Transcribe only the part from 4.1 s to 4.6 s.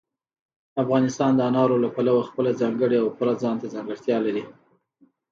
لري.